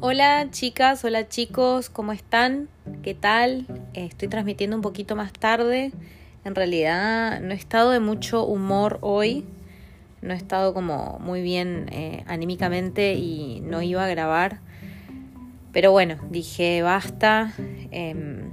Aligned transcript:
Hola 0.00 0.46
chicas, 0.52 1.04
hola 1.04 1.28
chicos, 1.28 1.90
¿cómo 1.90 2.12
están? 2.12 2.68
¿Qué 3.02 3.14
tal? 3.14 3.66
Estoy 3.94 4.28
transmitiendo 4.28 4.76
un 4.76 4.82
poquito 4.82 5.16
más 5.16 5.32
tarde. 5.32 5.90
En 6.44 6.54
realidad 6.54 7.40
no 7.40 7.50
he 7.50 7.56
estado 7.56 7.90
de 7.90 7.98
mucho 7.98 8.44
humor 8.44 8.98
hoy. 9.00 9.44
No 10.22 10.34
he 10.34 10.36
estado 10.36 10.72
como 10.72 11.18
muy 11.18 11.42
bien 11.42 11.88
eh, 11.90 12.22
anímicamente 12.28 13.14
y 13.14 13.60
no 13.62 13.82
iba 13.82 14.04
a 14.04 14.06
grabar. 14.06 14.60
Pero 15.72 15.90
bueno, 15.90 16.16
dije 16.30 16.80
basta. 16.82 17.52
Em, 17.90 18.50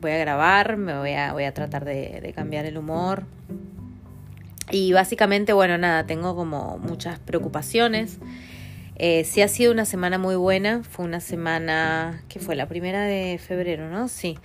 voy 0.00 0.10
a 0.10 0.18
grabar, 0.18 0.76
me 0.76 0.98
voy 0.98 1.12
a, 1.12 1.32
voy 1.32 1.44
a 1.44 1.54
tratar 1.54 1.84
de, 1.84 2.20
de 2.20 2.32
cambiar 2.32 2.64
el 2.64 2.76
humor. 2.76 3.26
Y 4.72 4.92
básicamente, 4.92 5.52
bueno, 5.52 5.78
nada, 5.78 6.04
tengo 6.04 6.34
como 6.34 6.78
muchas 6.78 7.20
preocupaciones. 7.20 8.18
Eh, 9.02 9.24
sí 9.24 9.40
ha 9.40 9.48
sido 9.48 9.72
una 9.72 9.86
semana 9.86 10.18
muy 10.18 10.36
buena, 10.36 10.82
fue 10.82 11.06
una 11.06 11.20
semana 11.20 12.22
que 12.28 12.38
fue 12.38 12.54
la 12.54 12.68
primera 12.68 13.06
de 13.06 13.40
febrero, 13.42 13.88
¿no? 13.88 14.08
Sí, 14.08 14.36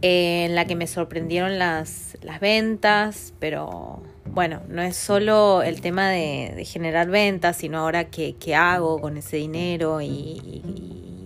eh, 0.00 0.46
en 0.46 0.54
la 0.54 0.64
que 0.64 0.76
me 0.76 0.86
sorprendieron 0.86 1.58
las, 1.58 2.16
las 2.22 2.40
ventas, 2.40 3.34
pero 3.38 4.02
bueno, 4.24 4.62
no 4.70 4.80
es 4.80 4.96
solo 4.96 5.62
el 5.62 5.82
tema 5.82 6.08
de, 6.08 6.64
generar 6.64 7.10
ventas, 7.10 7.58
sino 7.58 7.80
ahora 7.80 8.04
qué, 8.04 8.34
qué, 8.40 8.54
hago 8.54 8.98
con 8.98 9.18
ese 9.18 9.36
dinero 9.36 10.00
y, 10.00 10.62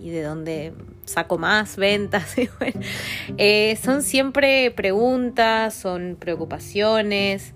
de 0.03 0.21
dónde 0.21 0.73
saco 1.05 1.37
más 1.37 1.77
ventas. 1.77 2.35
eh, 3.37 3.77
son 3.81 4.03
siempre 4.03 4.71
preguntas, 4.71 5.73
son 5.73 6.17
preocupaciones. 6.19 7.53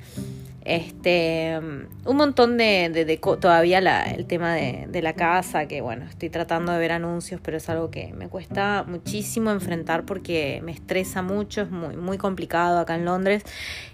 Este, 0.72 1.60
un 2.06 2.16
montón 2.16 2.58
de, 2.58 2.88
de, 2.88 3.18
todavía 3.18 3.80
el 4.06 4.26
tema 4.26 4.54
de, 4.54 4.86
de, 4.88 5.02
la 5.02 5.12
casa, 5.16 5.68
que 5.68 5.82
bueno, 5.82 6.06
estoy 6.06 6.30
tratando 6.30 6.72
de 6.72 6.80
ver 6.80 6.94
anuncios, 6.94 7.42
pero 7.44 7.58
es 7.58 7.68
algo 7.68 7.92
que 7.92 8.14
me 8.14 8.30
cuesta 8.30 8.86
muchísimo 8.88 9.52
enfrentar 9.52 10.06
porque 10.06 10.62
me 10.64 10.72
estresa 10.72 11.24
mucho, 11.24 11.64
es 11.64 11.72
muy, 11.72 11.98
muy 11.98 12.18
complicado 12.18 12.80
acá 12.80 12.96
en 12.96 13.04
Londres. 13.04 13.44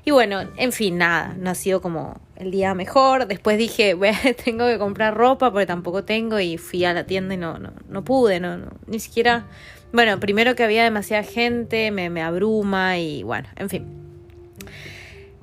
Y 0.06 0.12
bueno, 0.12 0.42
en 0.56 0.72
fin, 0.72 1.00
nada, 1.00 1.36
no 1.40 1.50
ha 1.50 1.56
sido 1.56 1.82
como 1.82 2.22
el 2.36 2.52
día 2.52 2.76
mejor. 2.76 3.26
Después 3.26 3.58
dije, 3.58 3.98
tengo 4.46 4.68
que 4.68 4.78
comprar 4.78 5.18
ropa 5.18 5.52
porque 5.52 5.66
tampoco 5.66 6.04
tengo 6.04 6.40
y 6.40 6.60
fui 6.60 6.86
a 6.86 6.94
la 6.94 7.08
tienda 7.08 7.34
y 7.34 7.38
no, 7.38 7.58
no, 7.58 7.74
no 7.90 8.04
pude, 8.04 8.40
no, 8.40 8.56
no, 8.56 8.68
ni 8.86 9.00
siquiera, 9.00 9.48
bueno, 9.92 10.20
primero 10.20 10.56
que 10.56 10.64
había 10.64 10.84
demasiada 10.84 11.24
gente, 11.24 11.90
me, 11.90 12.12
me 12.12 12.22
abruma 12.22 13.00
y 13.00 13.24
bueno, 13.24 13.50
en 13.56 13.68
fin. 13.68 14.07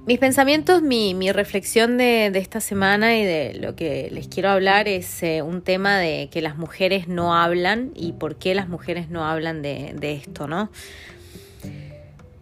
Mis 0.07 0.19
pensamientos, 0.19 0.83
mi, 0.83 1.15
mi 1.15 1.33
reflexión 1.33 1.97
de, 1.97 2.27
esta 2.27 2.61
semana 2.61 3.17
y 3.17 3.25
de 3.25 3.55
lo 3.55 3.75
que 3.75 4.11
les 4.13 4.29
quiero 4.29 4.51
hablar 4.51 4.87
es 4.87 5.23
eh, 5.23 5.41
un 5.41 5.63
tema 5.63 5.99
de 5.99 6.29
que 6.31 6.43
las 6.43 6.59
mujeres 6.59 7.09
no 7.09 7.35
hablan 7.35 7.91
y 7.95 8.13
por 8.13 8.37
qué 8.37 8.55
las 8.55 8.69
mujeres 8.69 9.09
no 9.09 9.25
hablan 9.25 9.63
de, 9.63 10.13
esto, 10.13 10.47
¿no? 10.47 10.71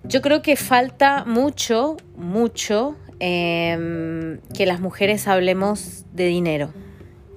Yo 0.03 0.22
creo 0.22 0.42
que 0.42 0.56
falta 0.56 1.25
mucho, 1.25 1.98
mucho 2.16 2.97
eh, 3.20 4.41
que 4.56 4.66
las 4.66 4.81
mujeres 4.81 5.28
hablemos 5.28 6.04
de 6.12 6.26
dinero, 6.26 6.72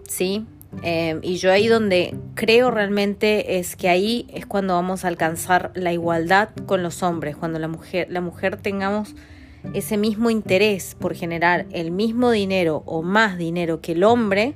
¿sí? 0.08 0.48
Eh, 0.82 1.20
y 1.22 1.36
yo 1.36 1.52
ahí 1.52 1.68
donde 1.68 2.16
creo 2.34 2.72
realmente 2.72 3.60
es 3.60 3.76
que 3.76 3.90
ahí 3.90 4.26
es 4.34 4.48
cuando 4.48 4.74
vamos 4.74 5.06
a 5.06 5.08
alcanzar 5.08 5.72
la 5.76 5.94
igualdad 5.94 6.50
con 6.66 6.82
los 6.82 7.04
hombres, 7.04 7.36
cuando 7.36 7.60
la 7.60 7.68
mujer, 7.68 8.08
la 8.10 8.22
mujer 8.22 8.58
tengamos 8.58 9.16
ese 9.74 9.98
mismo 9.98 10.30
interés 10.30 10.96
por 11.00 11.16
generar 11.16 11.66
el 11.72 11.92
mismo 11.92 12.32
dinero 12.32 12.84
o 12.86 13.02
más 13.02 13.38
dinero 13.38 13.82
que 13.82 13.94
el 13.94 14.04
hombre, 14.04 14.56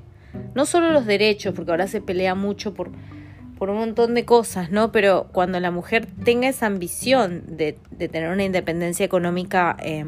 no 0.55 0.65
solo 0.65 0.91
los 0.91 1.05
derechos, 1.05 1.53
porque 1.55 1.71
ahora 1.71 1.87
se 1.87 2.01
pelea 2.01 2.35
mucho 2.35 2.73
por, 2.73 2.91
por 3.57 3.69
un 3.69 3.77
montón 3.77 4.13
de 4.13 4.25
cosas, 4.25 4.71
¿no? 4.71 4.91
Pero 4.91 5.27
cuando 5.31 5.59
la 5.59 5.71
mujer 5.71 6.07
tenga 6.23 6.47
esa 6.47 6.65
ambición 6.65 7.43
de, 7.47 7.77
de 7.91 8.07
tener 8.07 8.29
una 8.31 8.43
independencia 8.43 9.05
económica 9.05 9.75
eh, 9.81 10.05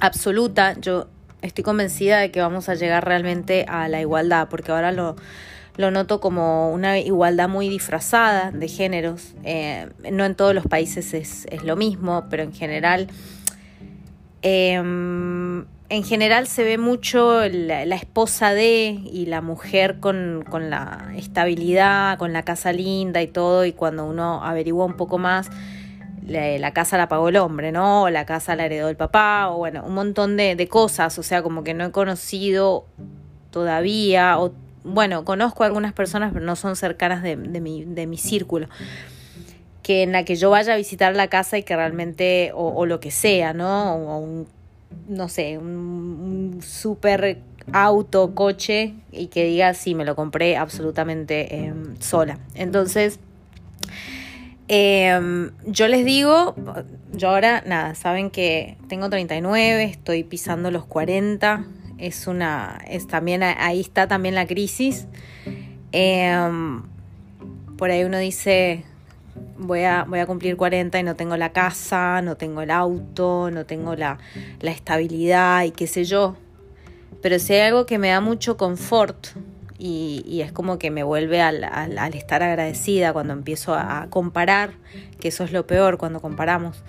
absoluta, 0.00 0.78
yo 0.80 1.06
estoy 1.42 1.64
convencida 1.64 2.18
de 2.18 2.30
que 2.30 2.40
vamos 2.40 2.68
a 2.68 2.74
llegar 2.74 3.04
realmente 3.04 3.64
a 3.68 3.88
la 3.88 4.00
igualdad, 4.00 4.48
porque 4.50 4.72
ahora 4.72 4.92
lo, 4.92 5.16
lo 5.76 5.90
noto 5.90 6.20
como 6.20 6.70
una 6.72 6.98
igualdad 6.98 7.48
muy 7.48 7.68
disfrazada 7.68 8.50
de 8.50 8.68
géneros. 8.68 9.34
Eh, 9.44 9.88
no 10.12 10.24
en 10.24 10.34
todos 10.34 10.54
los 10.54 10.66
países 10.66 11.14
es, 11.14 11.46
es 11.50 11.64
lo 11.64 11.76
mismo, 11.76 12.26
pero 12.28 12.42
en 12.42 12.52
general 12.52 13.08
Em, 14.42 15.66
en 15.90 16.04
general 16.04 16.46
se 16.46 16.64
ve 16.64 16.78
mucho 16.78 17.46
la, 17.48 17.82
esposa 17.94 18.54
de 18.54 19.00
y 19.12 19.26
la 19.26 19.40
mujer 19.42 20.00
con, 20.00 20.44
con, 20.48 20.70
la 20.70 21.12
estabilidad, 21.16 22.16
con 22.16 22.32
la 22.32 22.42
casa 22.42 22.72
linda 22.72 23.20
y 23.22 23.26
todo, 23.26 23.64
y 23.64 23.72
cuando 23.72 24.06
uno 24.06 24.42
averigua 24.44 24.86
un 24.86 24.94
poco 24.94 25.18
más, 25.18 25.50
la, 26.26 26.72
casa 26.72 26.96
la 26.96 27.08
pagó 27.08 27.28
el 27.28 27.36
hombre, 27.36 27.72
¿no? 27.72 28.04
O 28.04 28.10
la 28.10 28.24
casa 28.24 28.56
la 28.56 28.66
heredó 28.66 28.88
el 28.88 28.96
papá, 28.96 29.50
o 29.50 29.58
bueno, 29.58 29.82
un 29.84 29.94
montón 29.94 30.36
de, 30.36 30.68
cosas, 30.68 31.18
o 31.18 31.22
sea, 31.22 31.42
como 31.42 31.64
que 31.64 31.74
no 31.74 31.84
he 31.84 31.90
conocido 31.90 32.86
todavía, 33.50 34.38
o 34.38 34.52
bueno, 34.84 35.24
conozco 35.24 35.64
a 35.64 35.66
algunas 35.66 35.92
personas, 35.92 36.32
pero 36.32 36.44
no 36.46 36.56
son 36.56 36.76
cercanas 36.76 37.22
de, 37.22 37.36
mi, 37.36 37.84
de 37.84 38.06
mi 38.06 38.16
círculo 38.16 38.68
que 39.82 40.02
en 40.02 40.12
la 40.12 40.24
que 40.24 40.36
yo 40.36 40.50
vaya 40.50 40.74
a 40.74 40.76
visitar 40.76 41.14
la 41.14 41.28
casa 41.28 41.58
y 41.58 41.62
que 41.62 41.74
realmente, 41.74 42.52
o, 42.54 42.86
lo 42.86 43.00
que 43.00 43.10
sea, 43.10 43.52
¿no? 43.52 43.94
O 43.94 44.18
un, 44.18 44.46
no 45.08 45.28
sé, 45.28 45.58
un, 45.58 46.60
super 46.62 47.38
auto, 47.72 48.34
coche, 48.34 48.94
y 49.12 49.28
que 49.28 49.44
diga, 49.44 49.74
sí, 49.74 49.94
me 49.94 50.04
lo 50.04 50.16
compré 50.16 50.56
absolutamente 50.56 51.56
em, 51.56 51.96
sola. 52.00 52.38
Entonces, 52.54 53.20
em, 54.68 55.50
yo 55.66 55.88
les 55.88 56.04
digo, 56.04 56.54
yo 57.12 57.30
ahora, 57.30 57.62
nada, 57.66 57.94
saben 57.94 58.30
que 58.30 58.76
tengo 58.88 59.08
39, 59.08 59.84
estoy 59.84 60.24
pisando 60.24 60.70
los 60.70 60.84
40, 60.84 61.64
es 61.98 62.26
una, 62.26 62.80
es 62.88 63.06
también, 63.06 63.42
ahí 63.42 63.80
está 63.80 64.08
también 64.08 64.34
la 64.34 64.46
crisis. 64.46 65.06
Em, 65.92 66.82
por 67.76 67.90
ahí 67.90 68.04
uno 68.04 68.18
dice, 68.18 68.84
voy 69.58 69.82
a, 69.82 70.04
voy 70.04 70.18
a 70.18 70.26
cumplir 70.26 70.56
40 70.56 70.98
y 70.98 71.02
no 71.02 71.16
tengo 71.16 71.36
la 71.36 71.52
casa, 71.52 72.22
no 72.22 72.36
tengo 72.36 72.62
el 72.62 72.70
auto, 72.70 73.50
no 73.50 73.66
tengo 73.66 73.94
la, 73.96 74.18
la 74.60 74.70
estabilidad 74.70 75.64
y 75.64 75.70
qué 75.70 75.86
sé 75.86 76.04
yo. 76.04 76.36
Pero 77.22 77.38
si 77.38 77.54
hay 77.54 77.60
algo 77.60 77.86
que 77.86 77.98
me 77.98 78.08
da 78.08 78.20
mucho 78.20 78.56
confort 78.56 79.28
y, 79.78 80.22
y 80.26 80.42
es 80.42 80.52
como 80.52 80.78
que 80.78 80.90
me 80.90 81.02
vuelve 81.02 81.40
al, 81.40 81.64
al, 81.64 82.14
estar 82.14 82.42
agradecida 82.42 83.12
cuando 83.12 83.32
empiezo 83.32 83.74
a 83.74 84.06
comparar, 84.10 84.72
que 85.18 85.28
eso 85.28 85.44
es 85.44 85.52
lo 85.52 85.66
peor 85.66 85.98
cuando 85.98 86.20
comparamos. 86.20 86.82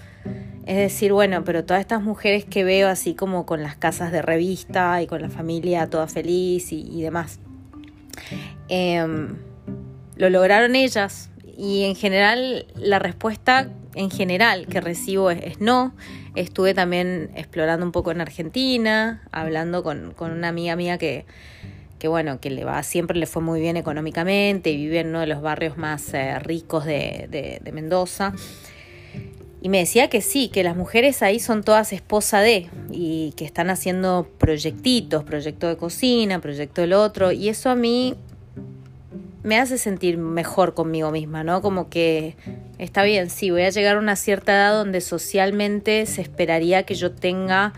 Es 0.65 0.77
decir, 0.77 1.11
bueno, 1.11 1.43
pero 1.43 1.65
todas 1.65 1.81
estas 1.81 2.03
mujeres 2.03 2.45
que 2.45 2.63
veo 2.63 2.87
así 2.87 3.15
como 3.15 3.45
con 3.45 3.63
las 3.63 3.75
casas 3.75 4.11
de 4.11 4.21
revista 4.21 5.01
y 5.01 5.07
con 5.07 5.21
la 5.21 5.29
familia 5.29 5.89
toda 5.89 6.07
feliz 6.07 6.71
y, 6.71 7.01
demás, 7.01 7.39
eh, 8.69 9.03
lo 10.15 10.29
lograron 10.29 10.75
ellas, 10.75 11.30
y 11.61 11.83
en 11.83 11.95
general 11.95 12.65
la 12.75 12.97
respuesta 12.97 13.69
en 13.93 14.09
general 14.09 14.65
que 14.65 14.81
recibo 14.81 15.29
es, 15.29 15.61
no. 15.61 15.93
Estuve 16.33 16.73
también 16.73 17.29
explorando 17.35 17.85
un 17.85 17.91
poco 17.91 18.09
en 18.09 18.19
Argentina, 18.19 19.21
hablando 19.31 19.83
con, 19.83 20.13
con 20.15 20.31
una 20.31 20.47
amiga 20.47 20.75
mía 20.75 20.97
que, 20.97 21.23
que 21.99 22.07
bueno, 22.07 22.39
que 22.39 22.49
le 22.49 22.63
va, 22.63 22.81
siempre 22.81 23.19
le 23.19 23.27
fue 23.27 23.43
muy 23.43 23.61
bien 23.61 23.77
económicamente 23.77 24.71
y 24.71 24.77
vive 24.77 25.01
en 25.01 25.09
uno 25.09 25.19
de 25.19 25.27
los 25.27 25.43
barrios 25.43 25.77
más 25.77 26.11
eh, 26.15 26.39
ricos 26.39 26.83
de, 26.85 27.27
de, 27.29 27.59
de, 27.61 27.71
Mendoza. 27.71 28.33
Y 29.61 29.69
me 29.69 29.77
decía 29.77 30.09
que 30.09 30.21
sí, 30.21 30.49
que 30.49 30.63
las 30.63 30.75
mujeres 30.75 31.21
ahí 31.21 31.39
son 31.39 31.61
todas 31.63 31.93
esposa 31.93 32.39
de 32.39 32.71
y 32.89 33.35
que 33.37 33.45
están 33.45 33.69
haciendo 33.69 34.27
proyectitos, 34.39 35.23
proyecto 35.23 35.67
de 35.67 35.77
cocina, 35.77 36.39
proyecto 36.39 36.81
del 36.81 36.93
otro. 36.93 37.31
Y 37.31 37.49
eso 37.49 37.69
a 37.69 37.75
mí 37.75 38.15
me 39.43 39.57
hace 39.57 39.77
sentir 39.77 40.17
mejor 40.17 40.73
conmigo 40.73 41.11
misma, 41.11 41.43
¿no? 41.43 41.61
Como 41.61 41.89
que 41.89 42.35
está 42.77 43.03
bien, 43.03 43.29
sí, 43.29 43.49
voy 43.49 43.63
a 43.63 43.69
llegar 43.69 43.95
a 43.95 43.99
una 43.99 44.15
cierta 44.15 44.53
edad 44.53 44.73
donde 44.73 45.01
socialmente 45.01 46.05
se 46.05 46.21
esperaría 46.21 46.83
que 46.83 46.93
yo 46.93 47.11
tenga 47.11 47.73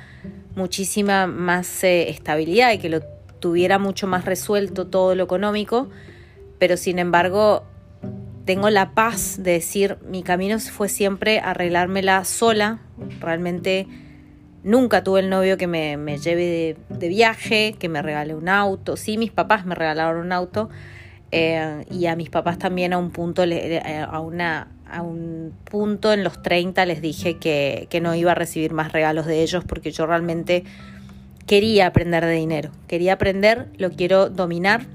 muchísima 0.56 1.28
más 1.28 1.84
eh, 1.84 2.10
estabilidad 2.10 2.74
y 2.74 2.78
que 2.78 2.90
lo 2.90 3.02
tuviera 3.40 3.80
mucho 3.80 4.08
más 4.08 4.26
resuelto 4.26 4.88
todo 4.88 5.16
lo 5.16 5.24
económico, 5.24 5.90
pero 6.60 6.78
sin 6.78 7.00
embargo 7.00 7.64
tengo 8.46 8.70
la 8.70 8.94
paz 8.94 9.38
de 9.42 9.52
decir 9.52 9.98
mi 10.06 10.24
camino 10.24 10.60
fue 10.60 10.90
siempre 10.90 11.40
arreglármela 11.40 12.24
sola, 12.26 12.80
realmente 13.20 13.88
nunca 14.64 15.04
tuve 15.04 15.22
el 15.22 15.30
novio 15.30 15.58
que 15.58 15.68
me, 15.68 16.18
lleve 16.18 16.78
de, 16.90 17.08
viaje, 17.10 17.76
que 17.80 17.90
me 17.90 18.02
regale 18.02 18.36
un 18.36 18.50
auto, 18.50 18.98
sí, 18.98 19.18
mis 19.18 19.32
papás 19.32 19.66
me 19.66 19.76
regalaron 19.76 20.26
un 20.26 20.32
auto 20.32 20.70
eh, 21.34 21.86
y 21.90 22.06
a 22.06 22.16
mis 22.16 22.30
papás 22.30 22.58
también 22.60 22.94
a 22.94 22.98
un 22.98 23.12
punto, 23.12 23.44
eh, 23.44 24.06
a, 24.08 24.20
una, 24.20 24.68
a 24.90 25.02
un 25.02 25.54
punto 25.64 26.14
en 26.14 26.24
los 26.24 26.42
30 26.42 26.86
les 26.86 27.02
dije 27.02 27.38
que, 27.38 27.88
que 27.90 28.02
no 28.02 28.16
iba 28.16 28.32
a 28.32 28.36
recibir 28.36 28.74
más 28.74 28.92
regalos 28.92 29.26
de 29.26 29.42
ellos 29.42 29.64
porque 29.66 29.92
yo 29.92 30.06
realmente 30.06 30.64
quería 31.46 31.88
aprender 31.88 32.26
de 32.26 32.34
dinero, 32.34 32.72
quería 32.88 33.14
aprender, 33.14 33.68
lo 33.78 33.92
quiero 33.92 34.30
dominar 34.30 34.86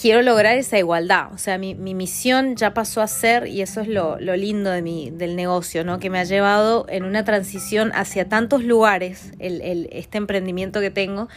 quiero 0.00 0.22
lograr 0.22 0.56
esa 0.56 0.78
igualdad. 0.78 1.32
O 1.32 1.38
sea, 1.38 1.58
mi, 1.58 1.74
misión 1.74 2.54
ya 2.54 2.74
pasó 2.74 3.02
a 3.02 3.08
ser, 3.08 3.48
y 3.48 3.62
eso 3.62 3.80
es 3.80 3.88
lo, 3.88 4.18
lindo 4.18 4.70
de 4.70 4.82
mi, 4.82 5.10
del 5.10 5.34
negocio, 5.34 5.84
¿no? 5.84 5.98
Que 5.98 6.10
me 6.10 6.20
ha 6.20 6.24
llevado 6.24 6.86
en 6.88 7.04
una 7.04 7.24
transición 7.24 7.90
hacia 7.94 8.28
tantos 8.28 8.62
lugares, 8.62 9.32
el, 9.40 9.88
este 9.90 10.18
emprendimiento 10.18 10.80
que 10.80 10.90
tengo, 10.90 11.28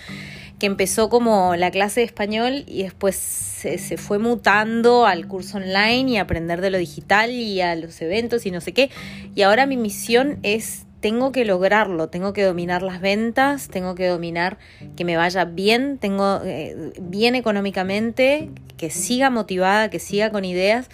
que 0.60 0.66
empezó 0.66 1.10
como 1.10 1.56
la 1.56 1.72
clase 1.72 2.02
de 2.02 2.06
español 2.06 2.64
y 2.68 2.84
después 2.84 3.16
se, 3.16 3.98
fue 3.98 4.20
mutando 4.20 5.06
al 5.06 5.28
curso 5.28 5.58
online 5.58 6.12
y 6.12 6.18
aprender 6.18 6.62
de 6.62 6.70
lo 6.70 6.78
digital 6.78 7.32
y 7.32 7.62
a 7.62 7.76
los 7.76 8.02
eventos 8.02 8.46
y 8.46 8.52
no 8.52 8.62
sé 8.62 8.74
qué. 8.74 8.90
Y 9.36 9.42
ahora 9.42 9.66
mi 9.66 9.78
misión 9.78 10.40
es 10.44 10.86
tengo 11.00 11.32
que 11.32 11.46
lograrlo, 11.46 12.10
tengo 12.10 12.34
que 12.34 12.44
dominar 12.44 12.82
las 12.82 13.00
ventas, 13.00 13.70
tengo 13.70 13.96
que 13.96 14.08
dominar 14.08 14.58
que 14.98 15.06
me 15.06 15.16
vaya 15.16 15.46
bien, 15.46 15.98
tengo 15.98 16.42
eh, 16.44 16.92
bien 17.00 17.36
económicamente, 17.36 18.50
que 18.76 18.90
siga 18.90 19.30
motivada, 19.30 19.90
que 19.90 20.00
siga 20.00 20.30
con 20.30 20.44
ideas 20.44 20.90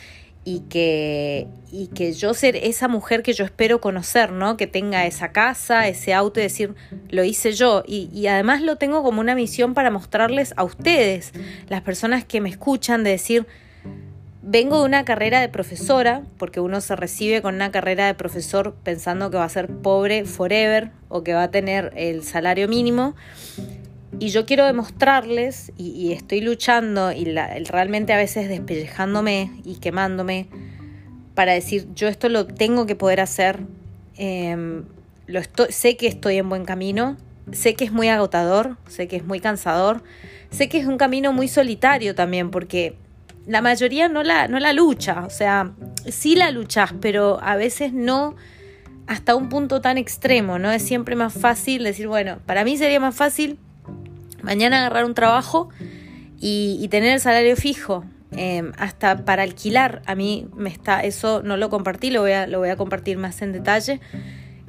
y 0.46 0.62
que, 0.70 1.48
y 1.72 1.88
que 1.88 2.14
yo 2.14 2.34
ser 2.34 2.56
esa 2.56 2.88
mujer 2.88 3.24
que 3.24 3.34
yo 3.34 3.44
espero 3.44 3.82
conocer, 3.82 4.32
¿no? 4.32 4.56
Que 4.56 4.68
tenga 4.68 5.06
esa 5.06 5.32
casa, 5.32 5.88
ese 5.88 6.14
auto 6.14 6.40
y 6.40 6.44
decir, 6.44 6.76
lo 7.10 7.24
hice 7.24 7.52
yo. 7.52 7.84
Y, 7.86 8.10
y 8.14 8.28
además 8.28 8.62
lo 8.62 8.78
tengo 8.78 9.04
como 9.04 9.20
una 9.20 9.36
misión 9.36 9.74
para 9.74 9.92
mostrarles 9.92 10.54
a 10.56 10.64
ustedes, 10.64 11.34
las 11.68 11.82
personas 11.82 12.24
que 12.24 12.40
me 12.40 12.50
escuchan, 12.50 13.04
de 13.04 13.10
decir, 13.10 13.48
Vengo 14.48 14.78
de 14.78 14.86
una 14.86 15.06
carrera 15.06 15.42
de 15.42 15.50
profesora, 15.50 16.22
porque 16.38 16.60
uno 16.60 16.80
se 16.80 16.96
recibe 16.96 17.42
con 17.42 17.56
una 17.56 17.72
carrera 17.72 18.06
de 18.06 18.14
profesor 18.14 18.76
pensando 18.84 19.32
que 19.32 19.38
va 19.38 19.44
a 19.44 19.50
ser 19.50 19.68
pobre 19.68 20.24
forever 20.24 20.92
o 21.10 21.24
que 21.24 21.34
va 21.34 21.42
a 21.42 21.50
tener 21.50 21.92
el 21.96 22.22
salario 22.22 22.68
mínimo. 22.68 23.16
Y 24.20 24.30
yo 24.30 24.46
quiero 24.46 24.66
demostrarles, 24.66 25.74
y, 25.78 26.14
estoy 26.14 26.42
luchando 26.42 27.12
y 27.12 27.26
realmente 27.26 28.14
a 28.14 28.18
veces 28.18 28.48
despellejándome 28.48 29.52
y 29.64 29.76
quemándome, 29.76 30.48
para 31.34 31.54
decir, 31.54 31.88
yo 31.96 32.08
esto 32.08 32.30
lo 32.30 32.46
tengo 32.46 32.86
que 32.86 32.96
poder 32.96 33.20
hacer, 33.20 33.60
em, 34.16 34.86
lo 35.28 35.42
sé 35.70 35.98
que 35.98 36.08
estoy 36.08 36.38
en 36.38 36.48
buen 36.48 36.64
camino, 36.64 37.18
sé 37.52 37.76
que 37.76 37.84
es 37.84 37.92
muy 37.92 38.08
agotador, 38.08 38.78
sé 38.88 39.08
que 39.08 39.18
es 39.18 39.26
muy 39.26 39.42
cansador, 39.42 40.02
sé 40.50 40.70
que 40.70 40.78
es 40.78 40.86
un 40.86 40.98
camino 40.98 41.34
muy 41.34 41.50
solitario 41.50 42.16
también, 42.16 42.52
porque 42.52 42.96
la 43.46 43.62
mayoría 43.62 44.08
no 44.08 44.24
la, 44.24 44.48
no 44.48 44.60
la 44.60 44.72
lucha, 44.72 45.26
o 45.26 45.30
sea, 45.30 45.74
sí 46.08 46.36
la 46.36 46.52
luchas, 46.52 46.94
pero 47.02 47.40
a 47.44 47.58
veces 47.58 47.92
no 47.92 48.36
hasta 49.08 49.36
un 49.36 49.50
punto 49.50 49.82
tan 49.82 49.98
extremo, 49.98 50.58
¿no? 50.58 50.72
Es 50.72 50.82
siempre 50.84 51.16
más 51.16 51.34
fácil 51.34 51.84
decir, 51.84 52.08
bueno, 52.08 52.40
para 52.46 52.64
mí 52.64 52.78
sería 52.78 53.00
más 53.00 53.16
fácil 53.16 53.60
mañana 54.46 54.80
agarrar 54.80 55.06
un 55.06 55.14
trabajo 55.14 55.70
y, 56.40 56.88
tener 56.90 57.14
el 57.14 57.20
salario 57.20 57.56
fijo. 57.56 58.06
Em, 58.32 58.74
hasta 58.78 59.24
para 59.24 59.44
alquilar, 59.44 60.02
a 60.06 60.16
mí 60.16 60.48
me 60.56 60.70
está, 60.70 61.02
eso 61.02 61.42
no 61.44 61.58
lo 61.58 61.70
compartí, 61.70 62.10
lo 62.10 62.22
voy, 62.22 62.34
a, 62.34 62.48
lo 62.48 62.60
voy 62.60 62.70
a 62.70 62.76
compartir 62.76 63.18
más 63.18 63.42
en 63.42 63.52
detalle. 63.52 64.00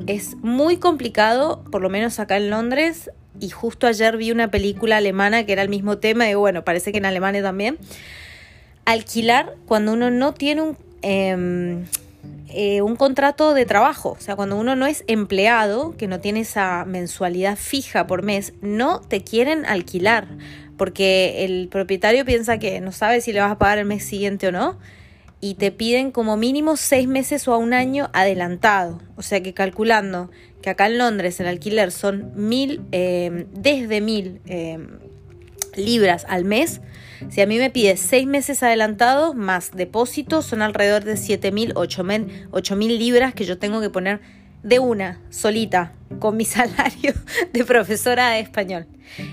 Es 0.06 0.36
muy 0.36 0.76
complicado, 0.76 1.64
por 1.70 1.82
lo 1.82 1.88
menos 1.88 2.18
acá 2.20 2.36
en 2.36 2.50
Londres, 2.50 3.10
y 3.40 3.50
justo 3.50 3.86
ayer 3.86 4.16
vi 4.16 4.30
una 4.30 4.50
película 4.50 4.98
alemana 4.98 5.44
que 5.44 5.52
era 5.52 5.62
el 5.62 5.68
mismo 5.68 5.98
tema, 5.98 6.28
y 6.28 6.34
bueno, 6.34 6.64
parece 6.64 6.92
que 6.92 6.98
en 6.98 7.06
Alemania 7.06 7.42
también 7.42 7.78
alquilar 8.86 9.56
cuando 9.66 9.92
uno 9.92 10.10
no 10.10 10.32
tiene 10.32 10.62
un, 10.62 10.78
em, 11.02 11.84
eh, 12.58 12.80
un 12.80 12.96
contrato 12.96 13.52
de 13.52 13.66
trabajo, 13.66 14.16
o 14.18 14.20
sea, 14.20 14.34
cuando 14.34 14.56
uno 14.56 14.76
no 14.76 14.86
es 14.86 15.04
empleado, 15.08 15.94
que 15.98 16.08
no 16.08 16.20
tiene 16.20 16.40
esa 16.40 16.86
mensualidad 16.86 17.56
fija 17.56 18.06
por 18.06 18.22
mes, 18.22 18.54
no 18.62 19.02
te 19.02 19.22
quieren 19.22 19.66
alquilar, 19.66 20.26
porque 20.78 21.44
el 21.44 21.68
propietario 21.68 22.24
piensa 22.24 22.58
que 22.58 22.80
no 22.80 22.92
sabe 22.92 23.20
si 23.20 23.34
le 23.34 23.40
vas 23.40 23.52
a 23.52 23.58
pagar 23.58 23.76
el 23.76 23.84
mes 23.84 24.04
siguiente 24.04 24.48
o 24.48 24.52
no, 24.52 24.78
y 25.38 25.56
te 25.56 25.70
piden 25.70 26.10
como 26.10 26.38
mínimo 26.38 26.78
seis 26.78 27.06
meses 27.06 27.46
o 27.46 27.52
a 27.52 27.58
un 27.58 27.74
año 27.74 28.08
adelantado. 28.14 29.02
O 29.16 29.22
sea 29.22 29.42
que 29.42 29.52
calculando 29.52 30.30
que 30.62 30.70
acá 30.70 30.86
en 30.86 30.96
Londres 30.96 31.38
el 31.40 31.48
alquiler 31.48 31.92
son 31.92 32.32
mil, 32.36 32.80
em, 32.90 33.46
desde 33.52 34.00
mil 34.00 34.40
em, 34.46 34.98
libras 35.76 36.26
al 36.28 36.44
mes, 36.44 36.80
si 37.30 37.40
a 37.40 37.46
mí 37.46 37.58
me 37.58 37.70
pide 37.70 37.96
seis 37.96 38.26
meses 38.26 38.62
adelantados 38.62 39.34
más 39.34 39.72
depósitos, 39.72 40.44
son 40.44 40.62
alrededor 40.62 41.04
de 41.04 41.16
7 41.16 41.50
mil, 41.52 41.72
8 41.74 42.04
mil 42.76 42.98
libras 42.98 43.34
que 43.34 43.44
yo 43.44 43.58
tengo 43.58 43.80
que 43.80 43.90
poner 43.90 44.20
de 44.62 44.78
una, 44.78 45.20
solita, 45.30 45.92
con 46.18 46.36
mi 46.36 46.44
salario 46.46 47.14
de 47.52 47.64
profesora 47.64 48.30
de 48.30 48.40
español. 48.40 48.86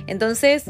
Entonces, 0.08 0.66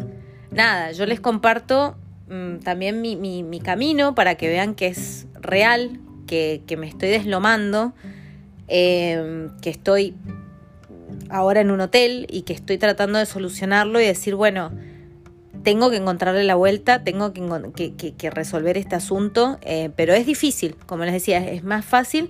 nada, 0.52 0.92
yo 0.92 1.06
les 1.06 1.20
comparto 1.20 1.98
mm, 2.30 2.60
también 2.60 3.02
mi, 3.02 3.62
camino 3.64 4.16
para 4.16 4.36
que 4.36 4.48
vean 4.48 4.76
que 4.76 4.88
es 4.88 5.28
real, 5.40 6.00
que, 6.28 6.64
me 6.78 6.88
estoy 6.88 7.10
deslomando, 7.10 7.94
em, 8.68 9.50
que 9.62 9.70
estoy 9.70 10.16
ahora 11.30 11.62
en 11.62 11.70
un 11.70 11.82
hotel 11.82 12.26
y 12.30 12.42
que 12.42 12.54
estoy 12.54 12.78
tratando 12.80 13.20
de 13.20 13.26
solucionarlo 13.28 14.02
y 14.02 14.06
decir, 14.06 14.34
bueno, 14.34 14.72
tengo 15.64 15.90
que 15.90 15.98
encontrarle 15.98 16.44
la 16.44 16.56
vuelta, 16.56 17.04
tengo 17.04 17.34
que, 17.34 18.30
resolver 18.30 18.78
este 18.78 18.96
asunto, 18.96 19.58
eh, 19.62 19.90
pero 19.96 20.14
es 20.14 20.26
difícil, 20.26 20.76
como 20.86 21.06
les 21.06 21.14
decía, 21.14 21.46
es 21.46 21.64
más 21.64 21.86
fácil 21.86 22.30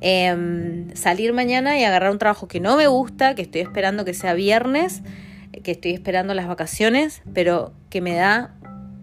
em, 0.00 0.94
salir 0.94 1.32
mañana 1.32 1.78
y 1.78 1.84
agarrar 1.84 2.10
un 2.10 2.18
trabajo 2.18 2.48
que 2.48 2.60
no 2.60 2.76
me 2.76 2.86
gusta, 2.86 3.34
que 3.34 3.42
estoy 3.42 3.60
esperando 3.60 4.04
que 4.04 4.14
sea 4.14 4.34
viernes, 4.34 5.02
que 5.62 5.72
estoy 5.72 5.92
esperando 5.92 6.34
las 6.34 6.48
vacaciones, 6.48 7.22
pero 7.32 7.72
que 7.90 8.00
me 8.00 8.14
da 8.14 8.54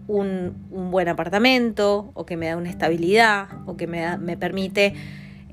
un, 0.08 0.54
buen 0.70 1.08
apartamento 1.08 2.12
o 2.14 2.26
que 2.26 2.36
me 2.36 2.48
da 2.48 2.58
una 2.58 2.70
estabilidad 2.70 3.48
o 3.66 3.78
que 3.78 3.88
me, 3.88 4.18
me 4.18 4.36
permite 4.36 4.94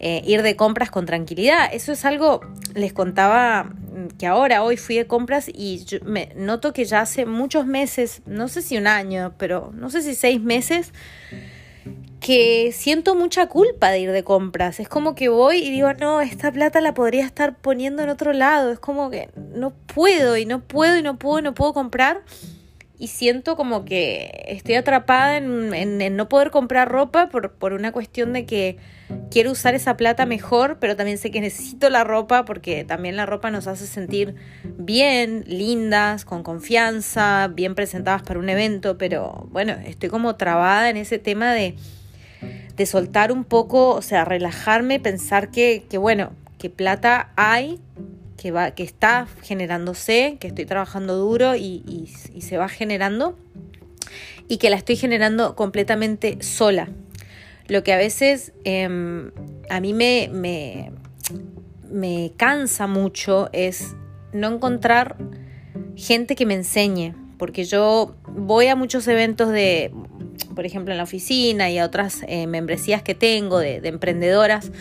eh, 0.01 0.23
ir 0.25 0.43
de 0.43 0.57
compras 0.57 0.91
con 0.91 1.07
tranquilidad. 1.07 1.69
Eso 1.73 1.93
es 1.93 2.05
algo, 2.05 2.41
les 2.75 2.93
contaba 2.93 3.73
que 4.19 4.27
ahora, 4.27 4.63
hoy 4.63 4.77
fui 4.77 4.97
de 4.97 5.07
compras 5.07 5.49
y 5.49 5.85
me 6.05 6.33
noto 6.37 6.73
que 6.73 6.85
ya 6.85 7.01
hace 7.01 7.27
muchos 7.27 7.67
meses, 7.67 8.23
no 8.27 8.49
sé 8.49 8.63
si 8.63 8.77
un 8.77 8.87
año, 8.87 9.35
pero 9.39 9.73
no 9.75 9.91
sé 9.91 10.03
si 10.03 10.15
seis 10.15 10.41
meses, 10.41 10.93
que 12.21 12.73
siento 12.73 13.15
mucha 13.15 13.47
culpa 13.47 13.91
de 13.91 14.01
ir 14.01 14.13
de 14.13 14.25
compras. 14.25 14.81
Es 14.81 14.89
como 14.89 15.15
que 15.15 15.29
voy 15.29 15.59
y 15.59 15.71
digo, 15.71 15.93
no, 15.95 16.21
esta 16.21 16.53
plata 16.53 16.81
la 16.81 16.95
podría 16.95 17.25
estar 17.25 17.57
poniendo 17.57 18.03
en 18.03 18.09
otro 18.09 18.33
lado. 18.33 18.73
Es 18.73 18.79
como 18.79 19.11
que 19.11 19.31
no 19.37 19.71
puedo 19.71 20.37
y 20.37 20.45
no 20.45 20.61
puedo 20.61 20.97
y 20.97 21.03
no 21.03 21.19
puedo 21.19 21.39
y 21.39 21.43
no 21.43 21.55
puedo 21.55 21.73
comprar 21.73 22.23
y 22.99 23.09
siento 23.09 23.57
como 23.57 23.85
que 23.85 24.45
estoy 24.49 24.75
atrapada 24.75 25.37
en, 25.37 26.17
no 26.17 26.29
poder 26.29 26.51
comprar 26.51 26.91
ropa 26.91 27.29
por, 27.29 27.53
por, 27.53 27.73
una 27.73 27.93
cuestión 27.93 28.33
de 28.33 28.45
que 28.45 28.77
quiero 29.31 29.53
usar 29.53 29.75
esa 29.75 29.97
plata 29.97 30.27
mejor, 30.27 30.79
pero 30.81 30.97
también 30.97 31.17
sé 31.17 31.31
que 31.31 31.41
necesito 31.41 31.91
la 31.91 32.03
ropa 32.03 32.45
porque 32.45 32.85
también 32.85 33.15
la 33.15 33.25
ropa 33.25 33.53
nos 33.53 33.69
hace 33.69 33.87
sentir 33.87 34.35
bien, 34.65 35.45
lindas, 35.47 36.25
con 36.25 36.43
confianza, 36.43 37.49
bien 37.49 37.77
presentadas 37.77 38.23
para 38.23 38.41
un 38.41 38.49
evento, 38.49 38.99
pero 38.99 39.47
bueno, 39.53 39.75
estoy 39.85 40.09
como 40.09 40.35
trabada 40.35 40.91
en 40.91 40.97
ese 40.97 41.21
tema 41.21 41.53
de, 41.55 41.77
de 42.75 42.87
soltar 42.87 43.31
un 43.31 43.45
poco, 43.45 43.91
o 43.91 44.03
sea, 44.03 44.25
relajarme, 44.25 44.99
pensar 44.99 45.53
que, 45.53 45.85
que 45.89 45.99
bueno, 45.99 46.33
que 46.59 46.69
plata 46.69 47.31
hay 47.37 47.81
que, 48.39 48.51
va, 48.51 48.71
que 48.71 48.83
está 48.83 49.29
generándose, 49.43 50.39
que 50.41 50.47
estoy 50.47 50.65
trabajando 50.65 51.17
duro 51.17 51.55
y, 51.55 52.11
se 52.41 52.57
va 52.57 52.71
generando 52.71 53.37
y 54.49 54.57
que 54.57 54.71
la 54.71 54.77
estoy 54.77 54.97
generando 54.97 55.55
completamente 55.55 56.39
sola. 56.41 56.89
Lo 57.67 57.85
que 57.85 57.93
a 57.93 57.99
veces 57.99 58.53
em, 58.65 59.31
a 59.69 59.81
mí 59.81 59.93
me, 59.93 60.31
me, 60.33 60.93
me 61.91 62.33
cansa 62.39 62.87
mucho 62.87 63.51
es 63.53 63.95
no 64.33 64.49
encontrar 64.49 65.17
gente 65.97 66.35
que 66.35 66.47
me 66.47 66.55
enseñe, 66.55 67.15
porque 67.37 67.65
yo 67.65 68.17
voy 68.27 68.69
a 68.69 68.77
muchos 68.77 69.07
eventos 69.07 69.51
de 69.51 69.93
por 70.59 70.67
ejemplo, 70.67 70.93
en 70.93 70.99
la 70.99 71.05
oficina 71.05 71.71
y 71.71 71.79
a 71.79 71.85
otras 71.85 72.23
eh, 72.27 72.49
membresías 72.49 73.01
que 73.01 73.15
tengo 73.15 73.59
de, 73.61 73.77
emprendedoras. 73.85 74.73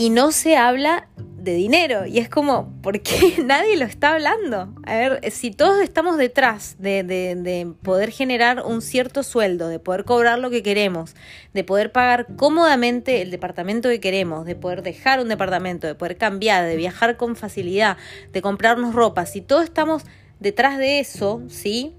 Y 0.00 0.08
no 0.08 0.32
se 0.32 0.56
habla 0.56 1.08
de 1.18 1.52
dinero. 1.52 2.06
Y 2.06 2.20
es 2.20 2.30
como, 2.30 2.72
¿por 2.80 3.02
qué 3.02 3.34
nadie 3.44 3.76
lo 3.76 3.84
está 3.84 4.14
hablando? 4.14 4.72
A 4.84 4.96
ver, 4.96 5.30
si 5.30 5.50
todos 5.50 5.82
estamos 5.82 6.16
detrás 6.16 6.76
de, 6.78 7.04
de, 7.04 7.70
poder 7.82 8.10
generar 8.10 8.62
un 8.64 8.80
cierto 8.80 9.22
sueldo, 9.22 9.68
de 9.68 9.78
poder 9.78 10.06
cobrar 10.06 10.38
lo 10.38 10.48
que 10.48 10.62
queremos, 10.62 11.14
de 11.52 11.64
poder 11.64 11.92
pagar 11.92 12.28
cómodamente 12.36 13.20
el 13.20 13.30
departamento 13.30 13.90
que 13.90 14.00
queremos, 14.00 14.46
de 14.46 14.54
poder 14.54 14.82
dejar 14.82 15.20
un 15.20 15.28
departamento, 15.28 15.86
de 15.86 15.94
poder 15.94 16.16
cambiar, 16.16 16.64
de 16.64 16.76
viajar 16.76 17.18
con 17.18 17.36
facilidad, 17.36 17.98
de 18.32 18.40
comprarnos 18.40 18.94
ropa, 18.94 19.26
si 19.26 19.42
todos 19.42 19.64
estamos 19.64 20.04
detrás 20.38 20.78
de 20.78 21.00
eso, 21.00 21.42
¿sí? 21.48 21.92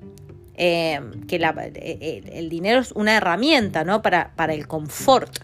Eh, 0.55 0.99
que 1.27 1.37
la, 1.37 1.53
eh, 1.75 2.23
el 2.33 2.49
dinero 2.49 2.79
es 2.79 2.93
una 2.93 3.15
herramienta, 3.15 3.83
¿no? 3.83 4.01
Para 4.01 4.55
el 4.55 4.67
confort, 4.67 5.37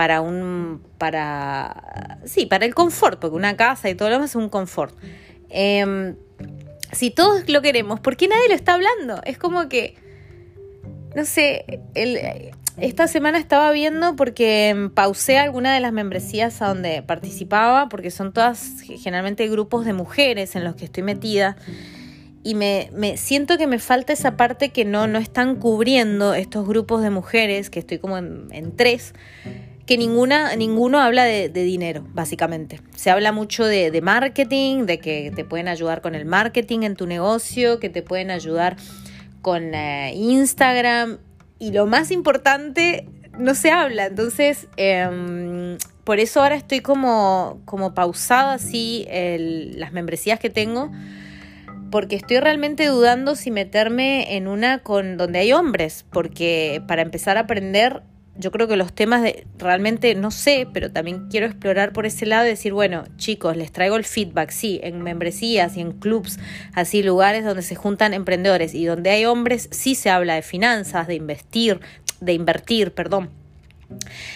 para 0.00 0.22
un, 0.22 0.80
para, 0.96 2.20
sí, 2.24 2.46
para 2.46 2.64
el 2.64 2.74
confort, 2.74 3.20
porque 3.20 3.36
una 3.36 3.58
casa 3.58 3.90
y 3.90 3.94
todo 3.94 4.08
lo 4.08 4.14
demás 4.14 4.30
es 4.30 4.36
un 4.36 4.48
confort. 4.48 4.96
Em, 5.50 6.16
si 6.90 7.10
todos 7.10 7.46
lo 7.50 7.60
queremos, 7.60 8.00
¿por 8.00 8.16
qué 8.16 8.26
nadie 8.26 8.48
lo 8.48 8.54
está 8.54 8.72
hablando? 8.72 9.20
Es 9.26 9.36
como 9.36 9.68
que, 9.68 9.96
no 11.14 11.26
sé, 11.26 11.82
esta 12.78 13.08
semana 13.08 13.36
estaba 13.36 13.70
viendo 13.72 14.16
porque 14.16 14.88
pausé 14.94 15.36
alguna 15.36 15.74
de 15.74 15.80
las 15.80 15.92
membresías 15.92 16.62
a 16.62 16.68
donde 16.68 17.02
participaba, 17.02 17.90
porque 17.90 18.10
son 18.10 18.32
todas 18.32 18.80
generalmente 18.80 19.46
grupos 19.48 19.84
de 19.84 19.92
mujeres 19.92 20.56
en 20.56 20.64
los 20.64 20.76
que 20.76 20.86
estoy 20.86 21.02
metida 21.02 21.58
y 22.42 22.54
me, 22.54 22.90
me, 22.92 23.16
siento 23.16 23.58
que 23.58 23.66
me 23.66 23.78
falta 23.78 24.12
esa 24.12 24.36
parte 24.36 24.70
que 24.70 24.84
no, 24.84 25.06
no 25.06 25.18
están 25.18 25.56
cubriendo 25.56 26.32
estos 26.34 26.66
grupos 26.66 27.02
de 27.02 27.10
mujeres, 27.10 27.68
que 27.68 27.80
estoy 27.80 27.98
como 27.98 28.16
en, 28.16 28.76
tres, 28.76 29.14
que 29.90 29.98
ninguna, 29.98 30.54
ninguno 30.54 31.00
habla 31.00 31.24
de, 31.24 31.48
dinero, 31.48 32.06
básicamente. 32.14 32.80
Se 32.94 33.10
habla 33.10 33.32
mucho 33.32 33.64
de, 33.64 34.00
marketing, 34.00 34.86
de 34.86 35.00
que 35.00 35.32
te 35.34 35.44
pueden 35.44 35.66
ayudar 35.66 36.00
con 36.00 36.14
el 36.14 36.26
marketing 36.26 36.82
en 36.82 36.94
tu 36.94 37.08
negocio, 37.08 37.80
que 37.80 37.88
te 37.88 38.00
pueden 38.00 38.30
ayudar 38.30 38.76
con 39.42 39.74
eh, 39.74 40.12
Instagram, 40.14 41.18
y 41.58 41.72
lo 41.72 41.86
más 41.86 42.12
importante, 42.12 43.08
no 43.36 43.56
se 43.56 43.72
habla. 43.72 44.06
Entonces, 44.06 44.68
em, 44.76 45.76
por 46.04 46.20
eso 46.20 46.40
ahora 46.40 46.54
estoy 46.54 46.78
como, 46.78 47.60
como 47.64 47.92
pausada 47.92 48.52
así 48.52 49.08
las 49.10 49.90
membresías 49.90 50.38
que 50.38 50.50
tengo 50.50 50.92
porque 51.90 52.14
estoy 52.14 52.38
realmente 52.38 52.86
dudando 52.86 53.34
si 53.34 53.50
meterme 53.50 54.36
en 54.36 54.46
una 54.46 54.78
con 54.78 55.16
donde 55.16 55.40
hay 55.40 55.52
hombres, 55.52 56.06
porque 56.12 56.80
para 56.86 57.02
empezar 57.02 57.36
a 57.36 57.40
aprender, 57.40 58.04
yo 58.40 58.50
creo 58.50 58.66
que 58.66 58.76
los 58.76 58.92
temas 58.92 59.22
de 59.22 59.46
realmente 59.58 60.14
no 60.14 60.30
sé, 60.30 60.66
pero 60.72 60.90
también 60.90 61.28
quiero 61.28 61.46
explorar 61.46 61.92
por 61.92 62.06
ese 62.06 62.26
lado 62.26 62.46
y 62.46 62.50
decir, 62.50 62.72
bueno, 62.72 63.04
chicos, 63.16 63.56
les 63.56 63.70
traigo 63.70 63.96
el 63.96 64.04
feedback, 64.04 64.50
sí, 64.50 64.80
en 64.82 65.02
membresías 65.02 65.76
y 65.76 65.80
en 65.80 65.92
clubs, 65.92 66.38
así 66.72 67.02
lugares 67.02 67.44
donde 67.44 67.62
se 67.62 67.74
juntan 67.74 68.14
emprendedores 68.14 68.74
y 68.74 68.84
donde 68.86 69.10
hay 69.10 69.26
hombres, 69.26 69.68
sí 69.70 69.94
se 69.94 70.10
habla 70.10 70.34
de 70.34 70.42
finanzas, 70.42 71.06
de 71.06 71.14
investir, 71.14 71.80
de 72.20 72.32
invertir, 72.32 72.92
perdón 72.92 73.30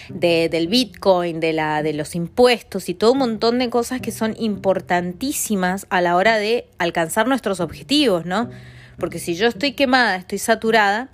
de, 0.09 0.49
del 0.49 0.67
Bitcoin, 0.67 1.39
de, 1.39 1.53
la, 1.53 1.83
de 1.83 1.93
los 1.93 2.15
impuestos 2.15 2.89
y 2.89 2.93
todo 2.93 3.13
un 3.13 3.19
montón 3.19 3.59
de 3.59 3.69
cosas 3.69 4.01
que 4.01 4.11
son 4.11 4.35
importantísimas 4.37 5.87
a 5.89 6.01
la 6.01 6.15
hora 6.15 6.37
de 6.37 6.67
alcanzar 6.77 7.27
nuestros 7.27 7.59
objetivos, 7.59 8.25
¿no? 8.25 8.49
Porque 8.97 9.19
si 9.19 9.35
yo 9.35 9.47
estoy 9.47 9.73
quemada, 9.73 10.15
estoy 10.15 10.37
saturada 10.37 11.09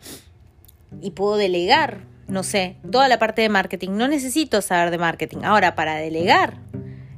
y 1.02 1.12
puedo 1.12 1.38
delegar, 1.38 2.02
no 2.28 2.44
sé, 2.44 2.78
toda 2.92 3.08
la 3.08 3.20
parte 3.20 3.42
de 3.42 3.50
marketing, 3.50 3.92
no 3.92 4.08
necesito 4.08 4.62
saber 4.62 4.92
de 4.92 4.98
marketing. 4.98 5.40
Ahora, 5.44 5.76
para 5.76 5.96
delegar 5.96 6.58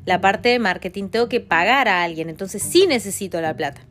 la 0.06 0.20
parte 0.22 0.50
de 0.50 0.60
marketing 0.60 1.10
tengo 1.10 1.30
que 1.30 1.40
pagar 1.40 1.88
a 1.88 2.04
alguien, 2.04 2.30
entonces 2.30 2.62
sí 2.62 2.88
necesito 2.88 3.40
la 3.42 3.56
plata 3.56 3.82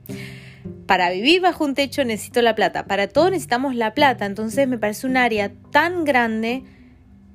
para 0.93 1.11
vivir 1.11 1.41
bajo 1.41 1.65
un 1.65 1.75
techo 1.75 2.05
necesito 2.05 2.43
la 2.43 2.55
plata. 2.55 2.85
Para 2.85 3.09
todo 3.09 3.31
necesitamos 3.31 3.75
la 3.75 3.95
plata. 3.95 4.27
Entonces 4.27 4.69
me 4.69 4.77
parece 4.77 5.07
un 5.07 5.17
área 5.17 5.51
tan 5.71 6.05
grande 6.05 6.65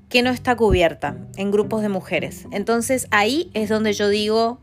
que 0.09 0.21
no 0.21 0.29
está 0.29 0.55
cubierta 0.55 1.17
en 1.37 1.49
grupos 1.49 1.81
de 1.81 1.89
mujeres. 1.89 2.45
Entonces 2.51 3.07
ahí 3.11 3.49
es 3.55 3.69
donde 3.69 3.93
yo 3.93 4.09
digo, 4.09 4.59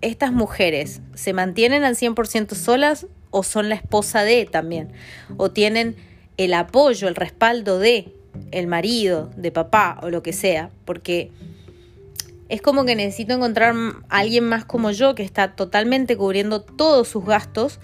estas 0.00 0.32
mujeres 0.32 1.00
se 1.14 1.32
mantienen 1.32 1.84
al 1.84 1.94
100% 1.94 2.54
solas 2.54 3.06
o 3.30 3.44
son 3.44 3.68
la 3.68 3.76
esposa 3.76 4.22
de 4.22 4.44
también, 4.46 4.92
o 5.36 5.50
tienen 5.50 5.96
el 6.36 6.54
apoyo, 6.54 7.08
el 7.08 7.14
respaldo 7.14 7.78
de 7.78 8.14
el 8.50 8.66
marido, 8.66 9.30
de 9.36 9.50
papá 9.50 9.98
o 10.02 10.10
lo 10.10 10.22
que 10.22 10.32
sea, 10.32 10.70
porque 10.84 11.30
es 12.48 12.60
como 12.60 12.84
que 12.84 12.94
necesito 12.94 13.34
encontrar 13.34 13.74
a 14.08 14.18
alguien 14.18 14.44
más 14.44 14.64
como 14.64 14.90
yo 14.90 15.14
que 15.14 15.22
está 15.22 15.56
totalmente 15.56 16.16
cubriendo 16.16 16.62
todos 16.62 17.08
sus 17.08 17.24
gastos 17.24 17.80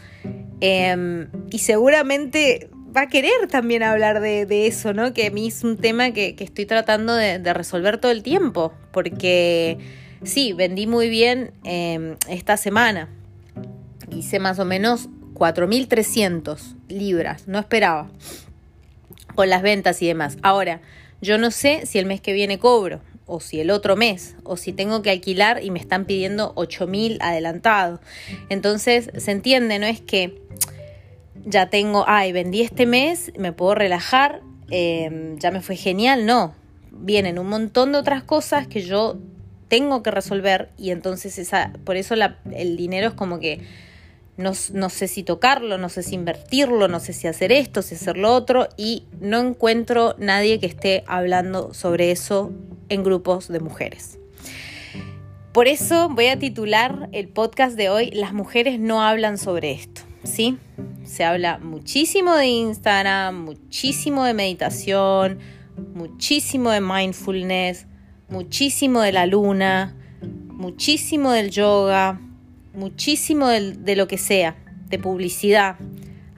em, 0.61 1.28
y 1.50 1.59
seguramente 1.59 2.69
va 2.95 3.02
a 3.02 3.09
querer 3.09 3.47
también 3.49 3.83
hablar 3.83 4.21
de, 4.21 4.66
eso, 4.66 4.92
¿no? 4.92 5.14
Que 5.14 5.28
a 5.28 5.30
mí 5.30 5.49
es 5.49 5.64
un 5.64 5.76
tema 5.76 6.11
que, 6.12 6.35
estoy 6.38 6.66
tratando 6.66 7.14
de, 7.14 7.38
resolver 7.54 7.99
todo 7.99 8.12
el 8.12 8.23
tiempo, 8.23 8.73
porque 8.92 9.78
sí, 10.23 10.52
vendí 10.52 10.87
muy 10.87 11.09
bien 11.09 11.52
em, 11.64 12.16
esta 12.28 12.57
semana. 12.57 13.09
Hice 14.11 14.40
más 14.40 14.59
o 14.59 14.64
menos 14.64 15.09
4.300 15.35 16.76
libras, 16.88 17.47
no 17.47 17.59
esperaba, 17.59 18.11
con 19.35 19.51
las 19.51 19.63
ventas 19.63 20.01
y 20.03 20.07
demás. 20.07 20.37
Ahora, 20.43 20.81
yo 21.21 21.39
no 21.39 21.51
sé 21.51 21.87
si 21.87 21.99
el 21.99 22.07
mes 22.07 22.21
que 22.21 22.33
viene 22.33 22.59
cobro, 22.59 23.01
o 23.27 23.41
si 23.41 23.61
el 23.61 23.71
otro 23.71 23.97
mes, 23.97 24.37
o 24.43 24.57
si 24.57 24.73
tengo 24.73 25.03
que 25.03 25.11
alquilar 25.11 25.63
y 25.63 25.71
me 25.71 25.79
están 25.79 26.05
pidiendo 26.05 26.55
8.000 26.57 27.19
adelantado. 27.21 28.01
Entonces, 28.49 29.11
se 29.17 29.31
entiende, 29.31 29.79
¿no? 29.79 29.87
Es 29.87 30.01
que 30.01 30.43
ya 31.45 31.71
tengo, 31.71 32.05
ay, 32.09 32.33
vendí 32.33 32.63
este 32.63 32.87
mes, 32.87 33.33
me 33.39 33.53
puedo 33.53 33.75
relajar, 33.75 34.41
em, 34.71 35.39
ya 35.39 35.51
me 35.51 35.61
fue 35.61 35.77
genial, 35.77 36.27
no. 36.27 36.55
Vienen 36.91 37.39
un 37.39 37.49
montón 37.49 37.93
de 37.93 37.99
otras 37.99 38.25
cosas 38.25 38.67
que 38.67 38.83
yo 38.83 39.19
tengo 39.69 40.03
que 40.03 40.11
resolver 40.11 40.71
y 40.77 40.91
entonces 40.91 41.39
esa, 41.39 41.73
por 41.85 41.97
eso 41.97 42.15
el 42.15 42.77
dinero 42.77 43.09
es 43.09 43.15
como 43.15 43.39
que 43.39 43.61
no, 44.40 44.52
no, 44.73 44.88
sé 44.88 45.09
si 45.09 45.23
tocarlo, 45.23 45.78
no 45.78 45.88
sé 45.88 46.02
si 46.02 46.14
invertirlo, 46.14 46.88
no 46.88 47.00
sé 47.00 47.12
si 47.12 47.28
hacer 47.28 47.52
esto, 47.52 47.82
si 47.82 47.94
hacer 47.94 48.16
lo 48.16 48.35
otro 48.35 48.68
y 48.76 49.04
no 49.20 49.38
encuentro 49.38 50.14
nadie 50.18 50.59
que 50.59 50.66
esté 50.66 51.04
hablando 51.06 51.75
sobre 51.75 52.11
eso 52.11 52.52
en 52.88 53.04
grupos 53.04 53.49
de 53.49 53.61
mujeres. 53.61 54.18
Por 55.52 55.68
eso 55.68 56.09
voy 56.09 56.26
a 56.26 56.38
titular 56.38 57.09
el 57.12 57.28
podcast 57.28 57.76
de 57.76 57.88
hoy 57.88 58.11
Las 58.12 58.32
mujeres 58.32 58.78
no 58.78 59.02
hablan 59.02 59.37
sobre 59.37 59.73
esto. 59.73 60.02
¿sí? 60.25 60.59
Se 61.04 61.25
habla 61.25 61.59
muchísimo 61.59 62.35
de 62.35 62.47
Instagram, 62.47 63.44
muchísimo 63.44 64.25
de 64.25 64.35
meditación, 64.35 65.38
muchísimo 65.94 66.70
de 66.70 66.80
mindfulness, 66.80 67.87
muchísimo 68.28 69.00
de 69.00 69.12
la 69.12 69.26
luna, 69.26 69.97
muchísimo 70.23 71.32
del 71.32 71.50
yoga, 71.50 72.20
muchísimo 72.75 73.49
de 73.49 73.97
lo 73.97 74.09
que 74.09 74.19
sea, 74.19 74.57
de 74.89 74.99
publicidad. 74.99 75.77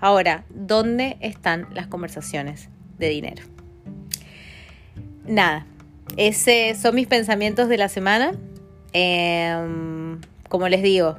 Ahora, 0.01 0.45
¿dónde 0.51 1.17
están 1.21 1.69
las 1.75 1.87
conversaciones 1.87 2.69
de 2.99 3.09
dinero? 3.09 3.43
Nada, 5.27 5.67
esos 6.17 6.79
son 6.79 6.95
mis 6.95 7.07
pensamientos 7.07 7.69
de 7.69 7.79
la 7.79 7.89
semana. 7.89 8.33
Em, 8.93 10.21
como 10.49 10.69
les 10.69 10.83
digo, 10.83 11.19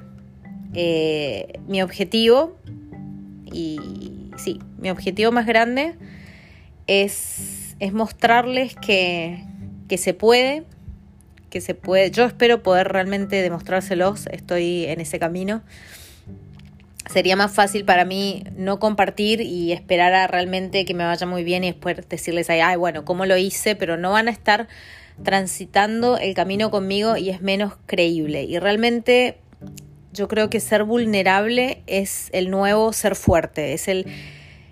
eh, 0.74 1.60
mi 1.68 1.82
objetivo, 1.82 2.58
y 3.52 4.32
sí, 4.38 4.60
mi 4.78 4.90
objetivo 4.90 5.32
más 5.32 5.46
grande 5.46 5.96
es, 6.88 7.76
es 7.80 7.94
mostrarles 7.94 8.76
que, 8.76 9.44
que 9.88 9.98
se 9.98 10.14
puede, 10.14 10.66
que 11.54 11.62
se 11.62 11.76
puede. 11.76 12.10
Yo 12.10 12.26
espero 12.26 12.64
poder 12.64 12.88
realmente 12.88 13.44
demostrárselos, 13.44 14.26
estoy 14.32 14.86
en 14.86 15.00
ese 15.00 15.20
camino. 15.20 15.62
Sería 17.08 17.36
más 17.36 17.54
fácil 17.54 17.86
para 17.86 18.06
mí 18.06 18.44
no 18.58 18.80
compartir 18.80 19.40
y 19.40 19.72
esperar 19.72 20.14
a 20.14 20.26
realmente 20.26 20.84
que 20.84 20.96
me 20.96 21.04
vaya 21.04 21.28
muy 21.28 21.44
bien 21.44 21.64
y 21.64 21.68
después 21.68 22.10
decirles 22.10 22.50
ahí, 22.50 22.60
ay, 22.60 22.76
bueno, 22.76 23.06
¿cómo 23.06 23.28
lo 23.28 23.38
hice? 23.38 23.76
Pero 23.76 23.98
no 23.98 24.12
van 24.12 24.30
a 24.30 24.32
estar 24.32 24.68
transitando 25.22 26.18
el 26.18 26.34
camino 26.34 26.72
conmigo 26.72 27.18
y 27.18 27.30
es 27.30 27.42
menos 27.42 27.74
creíble. 27.86 28.46
Y 28.46 28.58
realmente 28.58 29.38
yo 30.12 30.28
creo 30.28 30.50
que 30.50 30.60
ser 30.60 30.86
vulnerable 30.86 31.84
es 31.86 32.30
el 32.32 32.50
nuevo 32.50 32.94
ser 32.94 33.16
fuerte, 33.16 33.74
es 33.74 33.88
el, 33.88 34.08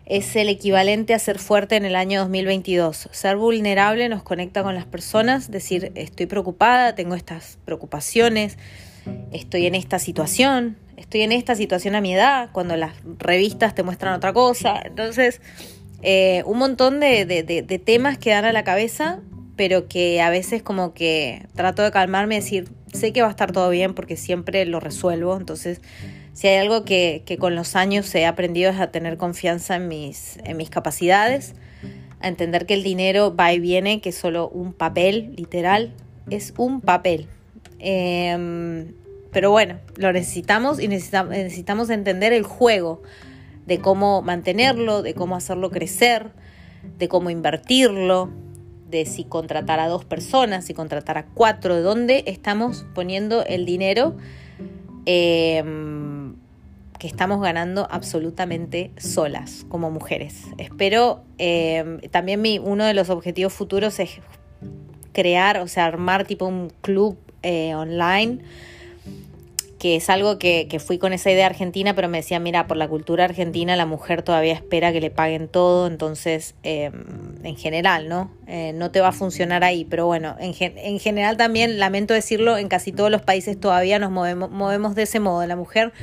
es 0.05 0.35
el 0.35 0.49
equivalente 0.49 1.13
a 1.13 1.19
ser 1.19 1.39
fuerte 1.39 1.75
en 1.75 1.85
el 1.85 1.95
año 1.95 2.21
2022. 2.21 3.09
Ser 3.11 3.37
vulnerable 3.37 4.09
nos 4.09 4.23
conecta 4.23 4.63
con 4.63 4.75
las 4.75 4.85
personas, 4.85 5.51
decir, 5.51 5.91
estoy 5.95 6.25
preocupada, 6.25 6.95
tengo 6.95 7.15
estas 7.15 7.57
preocupaciones, 7.65 8.57
estoy 9.31 9.65
en 9.67 9.75
esta 9.75 9.99
situación, 9.99 10.77
estoy 10.97 11.21
en 11.21 11.31
esta 11.31 11.55
situación 11.55 11.95
a 11.95 12.01
mi 12.01 12.13
edad, 12.13 12.49
cuando 12.51 12.75
las 12.75 12.93
revistas 13.17 13.75
te 13.75 13.83
muestran 13.83 14.13
otra 14.13 14.33
cosa. 14.33 14.81
Entonces, 14.83 15.41
Eh, 16.01 16.41
un 16.45 16.57
montón 16.57 16.99
de, 16.99 17.25
de, 17.25 17.79
temas 17.79 18.17
que 18.17 18.31
dan 18.31 18.45
a 18.45 18.51
la 18.51 18.63
cabeza, 18.63 19.19
pero 19.55 19.87
que 19.87 20.21
a 20.21 20.29
veces 20.29 20.63
como 20.63 20.93
que 20.93 21.45
trato 21.55 21.83
de 21.83 21.91
calmarme 21.91 22.35
y 22.35 22.39
decir, 22.39 22.69
sé 22.91 23.13
que 23.13 23.21
va 23.21 23.27
a 23.27 23.31
estar 23.31 23.51
todo 23.51 23.69
bien 23.69 23.93
porque 23.93 24.17
siempre 24.17 24.65
lo 24.65 24.79
resuelvo. 24.79 25.37
Entonces, 25.37 25.81
si 26.33 26.47
hay 26.47 26.57
algo 26.57 26.85
que, 26.85 27.23
que 27.25 27.37
con 27.37 27.55
los 27.55 27.75
años 27.75 28.13
he 28.15 28.25
aprendido 28.25 28.71
es 28.71 28.79
a 28.79 28.91
tener 28.91 29.17
confianza 29.17 29.75
en 29.75 29.87
mis, 29.87 30.37
en 30.43 30.57
mis 30.57 30.69
capacidades, 30.69 31.55
a 32.19 32.27
entender 32.27 32.65
que 32.65 32.75
el 32.75 32.83
dinero 32.83 33.35
va 33.35 33.51
y 33.53 33.59
viene, 33.59 33.99
que 34.01 34.09
es 34.09 34.15
solo 34.15 34.47
un 34.49 34.73
papel, 34.73 35.33
literal, 35.35 35.93
es 36.29 36.53
un 36.57 36.81
papel. 36.81 37.27
Em, 37.79 38.93
pero 39.31 39.51
bueno, 39.51 39.79
lo 39.95 40.13
necesitamos 40.13 40.79
y 40.79 40.87
necesitamos, 40.87 41.31
necesitamos 41.31 41.89
entender 41.89 42.33
el 42.33 42.43
juego 42.43 43.01
de 43.65 43.79
cómo 43.79 44.21
mantenerlo, 44.21 45.01
de 45.01 45.13
cómo 45.13 45.35
hacerlo 45.35 45.71
crecer, 45.71 46.31
de 46.97 47.07
cómo 47.07 47.29
invertirlo, 47.29 48.29
de 48.89 49.05
si 49.05 49.23
contratar 49.23 49.79
a 49.79 49.87
dos 49.87 50.05
personas, 50.05 50.65
si 50.65 50.73
contratar 50.73 51.17
a 51.17 51.25
cuatro, 51.25 51.75
de 51.75 51.81
dónde 51.81 52.23
estamos 52.27 52.85
poniendo 52.93 53.43
el 53.45 53.65
dinero 53.65 54.15
em, 55.05 56.35
que 56.99 57.07
estamos 57.07 57.41
ganando 57.41 57.87
absolutamente 57.89 58.91
solas 58.97 59.65
como 59.69 59.89
mujeres. 59.89 60.45
Espero, 60.57 61.23
em, 61.37 61.99
también 62.11 62.41
mi, 62.41 62.59
uno 62.59 62.85
de 62.85 62.93
los 62.93 63.09
objetivos 63.09 63.53
futuros 63.53 63.99
es 63.99 64.19
crear, 65.13 65.57
o 65.59 65.67
sea, 65.67 65.85
armar 65.85 66.25
tipo 66.25 66.45
un 66.45 66.71
club 66.81 67.17
eh, 67.43 67.73
online 67.75 68.39
que 69.81 69.95
es 69.95 70.11
algo 70.11 70.37
que, 70.37 70.79
fui 70.79 70.99
con 70.99 71.11
esa 71.11 71.31
idea 71.31 71.47
argentina, 71.47 71.95
pero 71.95 72.07
me 72.07 72.19
decía, 72.19 72.39
mira, 72.39 72.67
por 72.67 72.77
la 72.77 72.87
cultura 72.87 73.25
argentina 73.25 73.75
la 73.75 73.87
mujer 73.87 74.21
todavía 74.21 74.53
espera 74.53 74.93
que 74.93 75.01
le 75.01 75.09
paguen 75.09 75.47
todo, 75.47 75.87
entonces, 75.87 76.53
em, 76.61 76.93
en 77.43 77.55
general, 77.57 78.07
¿no? 78.07 78.29
Eh, 78.45 78.73
no 78.75 78.91
te 78.91 79.01
va 79.01 79.07
a 79.07 79.11
funcionar 79.11 79.63
ahí, 79.63 79.83
pero 79.83 80.05
bueno, 80.05 80.35
en, 80.39 80.53
en, 80.59 80.99
general 80.99 81.35
también, 81.35 81.79
lamento 81.79 82.13
decirlo, 82.13 82.59
en 82.59 82.67
casi 82.67 82.91
todos 82.91 83.09
los 83.09 83.23
países 83.23 83.59
todavía 83.59 83.97
nos 83.97 84.11
movemos, 84.11 84.51
movemos 84.51 84.93
de 84.93 85.01
ese 85.01 85.19
modo, 85.19 85.43
la 85.47 85.55
mujer 85.55 85.93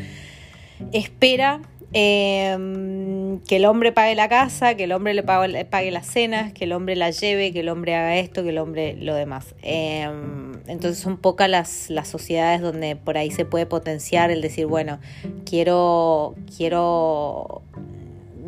espera 0.90 1.61
Em, 1.92 3.40
que 3.40 3.57
el 3.57 3.64
hombre 3.64 3.92
pague 3.92 4.14
la 4.14 4.28
casa, 4.28 4.75
que 4.75 4.85
el 4.85 4.92
hombre 4.92 5.14
le 5.14 5.23
pague, 5.23 5.64
pague, 5.64 5.90
las 5.90 6.07
cenas, 6.07 6.52
que 6.52 6.64
el 6.64 6.73
hombre 6.73 6.97
la 6.97 7.11
lleve, 7.11 7.52
que 7.52 7.61
el 7.61 7.68
hombre 7.71 7.95
haga 7.95 8.16
esto, 8.16 8.42
que 8.42 8.50
el 8.50 8.59
hombre 8.59 8.95
lo 9.00 9.14
demás. 9.14 9.54
Em, 9.62 10.52
entonces 10.66 10.99
son 10.99 11.16
pocas 11.16 11.49
las, 11.49 11.88
las 11.88 12.09
sociedades 12.09 12.61
donde 12.61 12.95
por 12.97 13.16
ahí 13.16 13.30
se 13.30 13.47
puede 13.47 13.64
potenciar 13.64 14.30
el 14.30 14.42
decir, 14.42 14.66
bueno, 14.66 14.99
quiero, 15.47 16.35
quiero 16.57 17.62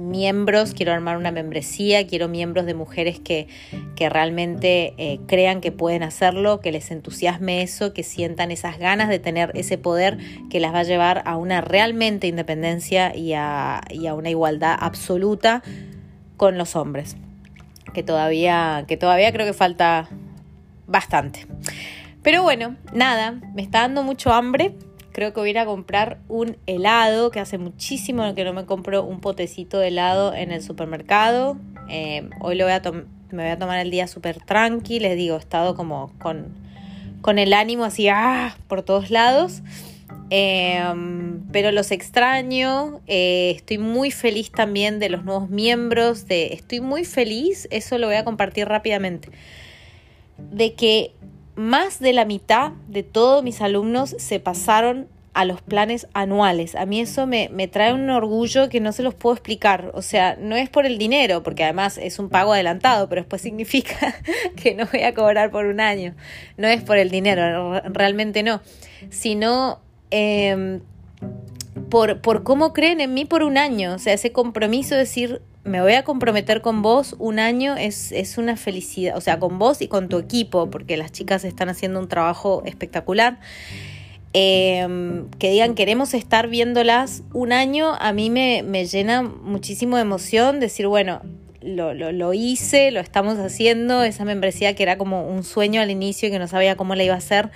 miembros, 0.00 0.74
quiero 0.74 0.92
armar 0.92 1.16
una 1.16 1.30
membresía, 1.30 2.06
quiero 2.06 2.28
miembros 2.28 2.66
de 2.66 2.74
mujeres 2.74 3.20
que, 3.20 3.46
que 3.96 4.08
realmente 4.08 4.94
eh, 4.98 5.20
crean 5.26 5.60
que 5.60 5.72
pueden 5.72 6.02
hacerlo, 6.02 6.60
que 6.60 6.72
les 6.72 6.90
entusiasme 6.90 7.62
eso, 7.62 7.92
que 7.92 8.02
sientan 8.02 8.50
esas 8.50 8.78
ganas 8.78 9.08
de 9.08 9.18
tener 9.18 9.52
ese 9.54 9.78
poder 9.78 10.18
que 10.50 10.60
las 10.60 10.74
va 10.74 10.80
a 10.80 10.84
llevar 10.84 11.22
a 11.26 11.36
una 11.36 11.60
realmente 11.60 12.26
independencia 12.26 13.14
y 13.14 13.34
a, 13.34 13.80
y 13.90 14.06
a 14.06 14.14
una 14.14 14.30
igualdad 14.30 14.76
absoluta 14.78 15.62
con 16.36 16.58
los 16.58 16.76
hombres. 16.76 17.16
Que 17.94 18.02
todavía, 18.02 18.84
que 18.88 18.96
todavía 18.96 19.32
creo 19.32 19.46
que 19.46 19.52
falta 19.52 20.08
bastante. 20.86 21.46
Pero 22.22 22.42
bueno, 22.42 22.76
nada, 22.92 23.40
me 23.54 23.62
está 23.62 23.80
dando 23.80 24.02
mucho 24.02 24.32
hambre 24.32 24.74
creo 25.12 25.32
que 25.32 25.40
voy 25.40 25.48
a 25.48 25.50
ir 25.50 25.58
a 25.58 25.66
comprar 25.66 26.18
un 26.28 26.56
helado, 26.66 27.30
que 27.30 27.40
hace 27.40 27.58
muchísimo 27.58 28.34
que 28.34 28.44
no 28.44 28.52
me 28.52 28.64
compro 28.66 29.04
un 29.04 29.20
potecito 29.20 29.78
de 29.78 29.88
helado 29.88 30.34
en 30.34 30.52
el 30.52 30.62
supermercado. 30.62 31.56
Eh, 31.88 32.28
hoy 32.40 32.56
lo 32.56 32.64
voy 32.64 32.74
a 32.74 32.82
me 33.32 33.44
voy 33.44 33.52
a 33.52 33.58
tomar 33.58 33.78
el 33.78 33.90
día 33.90 34.06
súper 34.06 34.40
tranqui, 34.40 34.98
les 34.98 35.16
digo, 35.16 35.36
he 35.36 35.38
estado 35.38 35.74
como 35.74 36.12
con, 36.18 36.54
con 37.20 37.38
el 37.38 37.52
ánimo 37.52 37.84
así, 37.84 38.08
¡ah! 38.08 38.56
por 38.68 38.82
todos 38.82 39.10
lados. 39.10 39.62
Em, 40.30 41.42
pero 41.50 41.72
los 41.72 41.90
extraño, 41.90 43.00
eh, 43.08 43.52
estoy 43.56 43.78
muy 43.78 44.12
feliz 44.12 44.52
también 44.52 45.00
de 45.00 45.08
los 45.08 45.24
nuevos 45.24 45.50
miembros, 45.50 46.26
de, 46.28 46.52
estoy 46.52 46.80
muy 46.80 47.04
feliz, 47.04 47.66
eso 47.72 47.98
lo 47.98 48.06
voy 48.06 48.16
a 48.16 48.24
compartir 48.24 48.68
rápidamente, 48.68 49.28
de 50.38 50.74
que 50.74 51.12
más 51.56 52.00
de 52.00 52.12
la 52.12 52.24
mitad 52.24 52.72
de 52.88 53.02
todos 53.02 53.42
mis 53.42 53.60
alumnos 53.60 54.14
se 54.18 54.40
pasaron 54.40 55.08
a 55.32 55.44
los 55.44 55.62
planes 55.62 56.08
anuales. 56.12 56.74
A 56.74 56.86
mí 56.86 57.00
eso 57.00 57.26
me, 57.26 57.48
trae 57.68 57.92
un 57.92 58.10
orgullo 58.10 58.68
que 58.68 58.80
no 58.80 58.92
se 58.92 59.02
los 59.02 59.14
puedo 59.14 59.34
explicar. 59.34 59.90
O 59.94 60.02
sea, 60.02 60.36
no 60.36 60.56
es 60.56 60.68
por 60.68 60.86
el 60.86 60.98
dinero, 60.98 61.42
porque 61.42 61.64
además 61.64 61.98
es 61.98 62.18
un 62.18 62.28
pago 62.28 62.52
adelantado, 62.52 63.08
pero 63.08 63.22
después 63.22 63.42
significa 63.42 64.16
que 64.56 64.74
no 64.74 64.86
voy 64.92 65.02
a 65.02 65.14
cobrar 65.14 65.50
por 65.50 65.66
un 65.66 65.80
año. 65.80 66.14
No 66.56 66.66
es 66.68 66.82
por 66.82 66.98
el 66.98 67.10
dinero, 67.10 67.80
realmente 67.84 68.42
no. 68.42 68.60
Sino 69.10 69.80
em, 70.10 70.80
por, 71.90 72.20
por 72.20 72.42
cómo 72.42 72.72
creen 72.72 73.00
en 73.00 73.14
mí 73.14 73.24
por 73.24 73.42
un 73.42 73.56
año. 73.56 73.94
O 73.94 73.98
sea, 73.98 74.14
ese 74.14 74.32
compromiso 74.32 74.94
de 74.94 75.02
decir, 75.02 75.42
me 75.64 75.80
voy 75.82 75.92
a 75.92 76.04
comprometer 76.04 76.62
con 76.62 76.82
vos 76.82 77.14
un 77.18 77.38
año 77.38 77.76
es, 77.76 78.12
es, 78.12 78.38
una 78.38 78.56
felicidad, 78.56 79.16
o 79.16 79.20
sea, 79.20 79.38
con 79.38 79.58
vos 79.58 79.82
y 79.82 79.88
con 79.88 80.08
tu 80.08 80.18
equipo, 80.18 80.70
porque 80.70 80.96
las 80.96 81.12
chicas 81.12 81.44
están 81.44 81.68
haciendo 81.68 82.00
un 82.00 82.08
trabajo 82.08 82.62
espectacular. 82.64 83.40
Em, 84.32 85.28
que 85.40 85.50
digan 85.50 85.74
queremos 85.74 86.14
estar 86.14 86.46
viéndolas 86.46 87.24
un 87.32 87.52
año, 87.52 87.94
a 87.98 88.12
mí 88.12 88.30
me, 88.30 88.62
me 88.62 88.86
llena 88.86 89.22
muchísimo 89.22 89.96
de 89.96 90.02
emoción 90.02 90.60
decir, 90.60 90.86
bueno, 90.86 91.20
lo, 91.62 91.92
lo, 91.94 92.12
lo, 92.12 92.32
hice, 92.32 92.90
lo 92.90 93.00
estamos 93.00 93.38
haciendo, 93.38 94.02
esa 94.02 94.24
membresía 94.24 94.74
que 94.74 94.82
era 94.82 94.96
como 94.96 95.26
un 95.26 95.44
sueño 95.44 95.80
al 95.80 95.90
inicio 95.90 96.28
y 96.28 96.30
que 96.30 96.38
no 96.38 96.48
sabía 96.48 96.76
cómo 96.76 96.94
la 96.94 97.04
iba 97.04 97.14
a 97.14 97.18
hacer, 97.18 97.50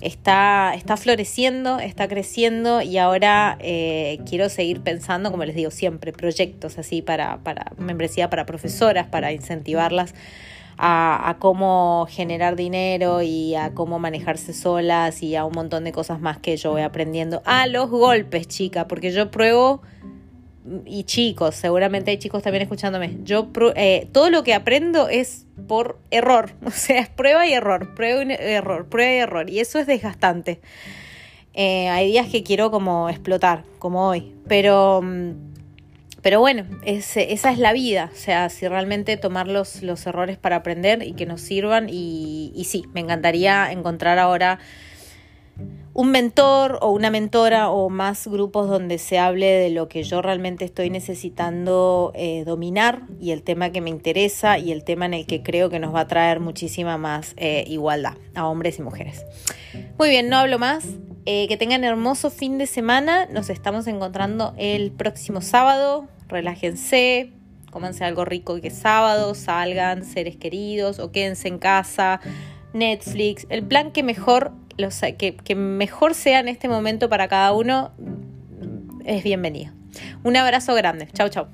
está, 0.00 0.74
está 0.74 0.96
floreciendo, 0.96 1.78
está 1.78 2.08
creciendo 2.08 2.82
y 2.82 2.98
ahora 2.98 3.56
eh, 3.60 4.18
quiero 4.28 4.48
seguir 4.48 4.80
pensando, 4.80 5.30
como 5.30 5.44
les 5.44 5.54
digo 5.54 5.70
siempre, 5.70 6.12
proyectos 6.12 6.78
así 6.78 7.02
para, 7.02 7.38
para 7.38 7.72
membresía 7.78 8.30
para 8.30 8.46
profesoras, 8.46 9.06
para 9.06 9.32
incentivarlas. 9.32 10.14
A, 10.78 11.30
a, 11.30 11.38
cómo 11.38 12.06
generar 12.10 12.54
dinero 12.54 13.22
y 13.22 13.54
a 13.54 13.72
cómo 13.72 13.98
manejarse 13.98 14.52
solas 14.52 15.22
y 15.22 15.34
a 15.34 15.46
un 15.46 15.54
montón 15.54 15.84
de 15.84 15.92
cosas 15.92 16.20
más 16.20 16.36
que 16.36 16.54
yo 16.58 16.72
voy 16.72 16.82
aprendiendo 16.82 17.40
a 17.46 17.66
los 17.66 17.88
golpes, 17.88 18.46
chica, 18.46 18.86
porque 18.86 19.10
yo 19.10 19.30
pruebo 19.30 19.80
y 20.84 21.04
chicos, 21.04 21.54
seguramente 21.54 22.10
hay 22.10 22.18
chicos 22.18 22.42
también 22.42 22.62
escuchándome, 22.62 23.18
yo 23.22 23.48
eh, 23.74 24.08
todo 24.12 24.30
lo 24.30 24.42
que 24.42 24.54
aprendo 24.54 25.08
es 25.08 25.46
por 25.68 25.98
error, 26.10 26.52
o 26.64 26.70
sea, 26.70 27.00
es 27.00 27.08
prueba 27.08 27.46
y 27.46 27.52
error, 27.52 27.94
prueba 27.94 28.24
y 28.24 28.32
error, 28.38 28.86
prueba 28.88 29.12
y 29.12 29.18
error, 29.18 29.50
y 29.50 29.60
eso 29.60 29.78
es 29.78 29.86
desgastante. 29.86 30.60
Eh, 31.54 31.88
hay 31.88 32.10
días 32.10 32.28
que 32.28 32.42
quiero 32.42 32.70
como 32.70 33.08
explotar, 33.08 33.64
como 33.78 34.08
hoy, 34.08 34.34
pero, 34.46 35.00
mm, 35.02 35.30
pero 36.20 36.40
bueno, 36.40 36.66
esa 36.84 37.20
es 37.22 37.58
la 37.58 37.72
vida, 37.72 38.10
o 38.12 38.16
sea, 38.16 38.48
si 38.48 38.66
realmente 38.66 39.16
tomar 39.16 39.48
los, 39.48 39.82
los 39.82 40.06
errores 40.06 40.36
para 40.36 40.56
aprender 40.56 41.02
y 41.02 41.12
que 41.12 41.24
nos 41.24 41.40
sirvan, 41.40 41.88
y, 41.88 42.52
y 42.54 42.64
sí, 42.64 42.84
me 42.92 43.00
encantaría 43.00 43.70
encontrar 43.70 44.18
ahora 44.18 44.58
un 45.96 46.10
mentor 46.10 46.78
o 46.82 46.90
una 46.90 47.10
mentora 47.10 47.70
o 47.70 47.88
más 47.88 48.26
grupos 48.26 48.68
donde 48.68 48.98
se 48.98 49.18
hable 49.18 49.46
de 49.46 49.70
lo 49.70 49.88
que 49.88 50.02
yo 50.02 50.20
realmente 50.20 50.66
estoy 50.66 50.90
necesitando 50.90 52.12
eh, 52.14 52.44
dominar 52.44 53.04
y 53.18 53.30
el 53.30 53.42
tema 53.42 53.70
que 53.70 53.80
me 53.80 53.88
interesa 53.88 54.58
y 54.58 54.72
el 54.72 54.84
tema 54.84 55.06
en 55.06 55.14
el 55.14 55.26
que 55.26 55.42
creo 55.42 55.70
que 55.70 55.78
nos 55.78 55.94
va 55.94 56.00
a 56.00 56.06
traer 56.06 56.38
muchísima 56.38 56.98
más 56.98 57.32
eh, 57.38 57.64
igualdad 57.66 58.12
a 58.34 58.46
hombres 58.46 58.78
y 58.78 58.82
mujeres. 58.82 59.24
Muy 59.98 60.10
bien, 60.10 60.28
no 60.28 60.36
hablo 60.36 60.58
más. 60.58 60.84
Eh, 61.24 61.48
que 61.48 61.56
tengan 61.56 61.82
hermoso 61.82 62.28
fin 62.28 62.58
de 62.58 62.66
semana. 62.66 63.24
Nos 63.32 63.48
estamos 63.48 63.86
encontrando 63.86 64.52
el 64.58 64.92
próximo 64.92 65.40
sábado. 65.40 66.08
Relájense, 66.28 67.32
cómanse 67.70 68.04
algo 68.04 68.26
rico 68.26 68.60
que 68.60 68.68
es 68.68 68.76
sábado, 68.76 69.34
salgan, 69.34 70.04
seres 70.04 70.36
queridos 70.36 70.98
o 70.98 71.10
quédense 71.10 71.48
en 71.48 71.58
casa. 71.58 72.20
Netflix, 72.74 73.46
el 73.48 73.64
plan 73.64 73.92
que 73.92 74.02
mejor 74.02 74.52
que, 75.16 75.36
que 75.36 75.54
mejor 75.54 76.14
sea 76.14 76.40
en 76.40 76.48
este 76.48 76.68
momento 76.68 77.08
para 77.08 77.28
cada 77.28 77.52
uno 77.52 77.92
es 79.04 79.22
bienvenido. 79.22 79.72
Un 80.24 80.36
abrazo 80.36 80.74
grande. 80.74 81.08
Chau, 81.12 81.28
chau. 81.28 81.46